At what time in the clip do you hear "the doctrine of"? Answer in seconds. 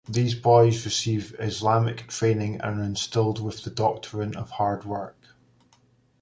3.63-4.49